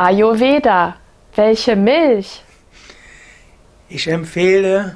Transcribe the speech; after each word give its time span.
Ayurveda. 0.00 0.94
Welche 1.34 1.74
Milch? 1.74 2.44
Ich 3.88 4.06
empfehle 4.06 4.94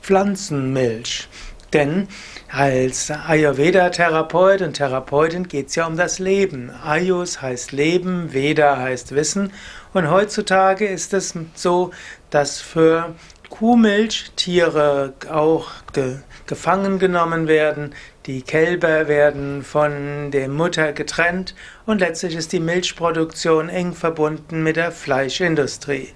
Pflanzenmilch, 0.00 1.28
denn 1.74 2.08
als 2.50 3.10
Ayurveda-Therapeut 3.10 4.62
und 4.62 4.72
Therapeutin 4.72 5.48
geht 5.48 5.68
es 5.68 5.74
ja 5.74 5.86
um 5.86 5.98
das 5.98 6.18
Leben. 6.18 6.70
Ayus 6.82 7.42
heißt 7.42 7.72
Leben, 7.72 8.32
Veda 8.32 8.78
heißt 8.78 9.14
Wissen. 9.14 9.52
Und 9.92 10.10
heutzutage 10.10 10.86
ist 10.86 11.12
es 11.12 11.34
so, 11.54 11.90
dass 12.30 12.62
für 12.62 13.14
Kuhmilch 13.50 14.30
Tiere 14.36 15.14
auch 15.30 15.70
ge 15.92 16.18
gefangen 16.46 16.98
genommen 16.98 17.46
werden, 17.46 17.94
die 18.24 18.40
Kälber 18.40 19.06
werden 19.06 19.62
von 19.62 20.30
der 20.30 20.48
Mutter 20.48 20.92
getrennt 20.92 21.54
und 21.84 22.00
letztlich 22.00 22.34
ist 22.34 22.52
die 22.52 22.60
Milchproduktion 22.60 23.68
eng 23.68 23.92
verbunden 23.92 24.62
mit 24.62 24.76
der 24.76 24.92
Fleischindustrie. 24.92 26.08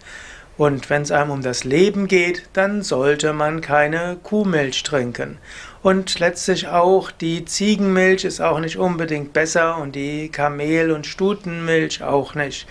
Und 0.56 0.88
wenn 0.90 1.02
es 1.02 1.10
einem 1.10 1.30
um 1.30 1.42
das 1.42 1.64
Leben 1.64 2.08
geht, 2.08 2.44
dann 2.52 2.82
sollte 2.82 3.32
man 3.32 3.60
keine 3.60 4.18
Kuhmilch 4.22 4.82
trinken. 4.82 5.38
Und 5.82 6.18
letztlich 6.18 6.68
auch 6.68 7.10
die 7.10 7.44
Ziegenmilch 7.44 8.24
ist 8.24 8.40
auch 8.40 8.60
nicht 8.60 8.76
unbedingt 8.76 9.32
besser 9.32 9.78
und 9.78 9.96
die 9.96 10.28
Kamel- 10.28 10.92
und 10.92 11.06
Stutenmilch 11.06 12.02
auch 12.02 12.34
nicht. 12.34 12.66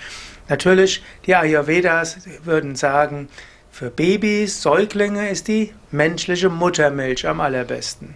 Natürlich, 0.47 1.03
die 1.25 1.35
Ayurvedas 1.35 2.17
würden 2.43 2.75
sagen, 2.75 3.29
für 3.71 3.89
Babys, 3.89 4.61
Säuglinge 4.61 5.29
ist 5.29 5.47
die 5.47 5.73
menschliche 5.91 6.49
Muttermilch 6.49 7.27
am 7.27 7.39
allerbesten. 7.39 8.15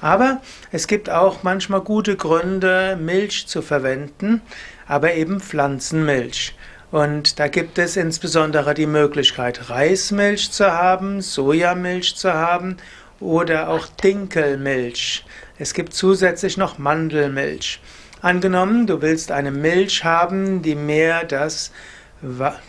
Aber 0.00 0.40
es 0.70 0.86
gibt 0.86 1.10
auch 1.10 1.42
manchmal 1.42 1.80
gute 1.80 2.16
Gründe, 2.16 2.96
Milch 3.00 3.46
zu 3.46 3.62
verwenden, 3.62 4.40
aber 4.86 5.14
eben 5.14 5.40
Pflanzenmilch. 5.40 6.54
Und 6.90 7.38
da 7.38 7.48
gibt 7.48 7.78
es 7.78 7.96
insbesondere 7.96 8.74
die 8.74 8.86
Möglichkeit, 8.86 9.70
Reismilch 9.70 10.50
zu 10.50 10.70
haben, 10.70 11.20
Sojamilch 11.20 12.16
zu 12.16 12.32
haben 12.32 12.76
oder 13.18 13.68
auch 13.68 13.86
Dinkelmilch. 13.86 15.24
Es 15.58 15.74
gibt 15.74 15.94
zusätzlich 15.94 16.56
noch 16.56 16.78
Mandelmilch. 16.78 17.80
Angenommen, 18.20 18.86
du 18.86 19.02
willst 19.02 19.32
eine 19.32 19.50
Milch 19.50 20.04
haben, 20.04 20.62
die 20.62 20.74
mehr 20.74 21.24
das, 21.24 21.72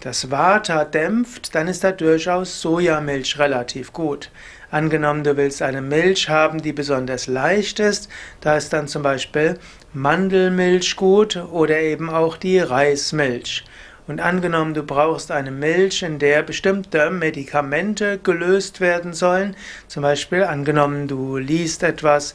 das 0.01 0.31
Vata 0.31 0.83
dämpft, 0.83 1.53
dann 1.53 1.67
ist 1.67 1.83
da 1.83 1.91
durchaus 1.91 2.59
Sojamilch 2.61 3.37
relativ 3.37 3.93
gut. 3.93 4.31
Angenommen, 4.71 5.23
du 5.23 5.37
willst 5.37 5.61
eine 5.61 5.81
Milch 5.81 6.27
haben, 6.27 6.63
die 6.63 6.73
besonders 6.73 7.27
leicht 7.27 7.79
ist, 7.79 8.09
da 8.41 8.57
ist 8.57 8.73
dann 8.73 8.87
zum 8.87 9.03
Beispiel 9.03 9.59
Mandelmilch 9.93 10.95
gut 10.95 11.35
oder 11.35 11.79
eben 11.79 12.09
auch 12.09 12.37
die 12.37 12.57
Reismilch. 12.57 13.63
Und 14.07 14.19
angenommen, 14.19 14.73
du 14.73 14.81
brauchst 14.81 15.31
eine 15.31 15.51
Milch, 15.51 16.01
in 16.01 16.17
der 16.17 16.41
bestimmte 16.41 17.11
Medikamente 17.11 18.17
gelöst 18.17 18.81
werden 18.81 19.13
sollen, 19.13 19.55
zum 19.87 20.01
Beispiel 20.01 20.43
angenommen, 20.43 21.07
du 21.07 21.37
liest 21.37 21.83
etwas, 21.83 22.33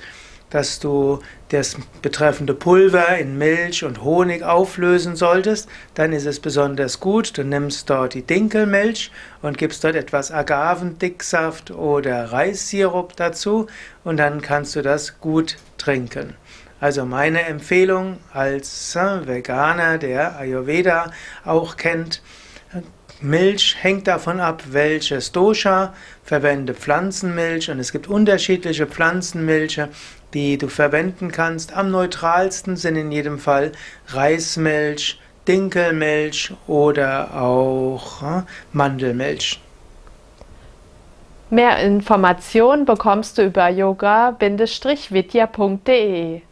dass 0.50 0.78
du 0.78 1.20
das 1.50 1.76
betreffende 2.02 2.54
Pulver 2.54 3.18
in 3.18 3.38
Milch 3.38 3.84
und 3.84 4.02
Honig 4.02 4.42
auflösen 4.42 5.16
solltest, 5.16 5.68
dann 5.94 6.12
ist 6.12 6.26
es 6.26 6.40
besonders 6.40 7.00
gut. 7.00 7.36
Du 7.36 7.44
nimmst 7.44 7.88
dort 7.90 8.14
die 8.14 8.22
Dinkelmilch 8.22 9.10
und 9.42 9.58
gibst 9.58 9.84
dort 9.84 9.96
etwas 9.96 10.30
Agavendicksaft 10.30 11.70
oder 11.70 12.32
Reissirup 12.32 13.16
dazu 13.16 13.66
und 14.04 14.18
dann 14.18 14.40
kannst 14.40 14.76
du 14.76 14.82
das 14.82 15.20
gut 15.20 15.56
trinken. 15.76 16.34
Also 16.80 17.04
meine 17.04 17.42
Empfehlung 17.42 18.18
als 18.32 18.94
Veganer, 18.94 19.98
der 19.98 20.38
Ayurveda 20.38 21.12
auch 21.44 21.76
kennt, 21.76 22.22
Milch 23.20 23.76
hängt 23.80 24.06
davon 24.06 24.38
ab, 24.38 24.62
welches 24.70 25.32
Dosha, 25.32 25.92
verwende 26.22 26.72
Pflanzenmilch 26.72 27.68
und 27.68 27.80
es 27.80 27.90
gibt 27.90 28.06
unterschiedliche 28.06 28.86
Pflanzenmilche, 28.86 29.88
die 30.34 30.58
du 30.58 30.68
verwenden 30.68 31.32
kannst. 31.32 31.74
Am 31.76 31.90
neutralsten 31.90 32.76
sind 32.76 32.96
in 32.96 33.10
jedem 33.10 33.38
Fall 33.38 33.72
Reismilch, 34.08 35.18
Dinkelmilch 35.46 36.52
oder 36.66 37.40
auch 37.40 38.20
hm, 38.20 38.42
Mandelmilch. 38.72 39.60
Mehr 41.50 41.78
Informationen 41.78 42.84
bekommst 42.84 43.38
du 43.38 43.46
über 43.46 43.68
yoga-vidya.de 43.68 46.42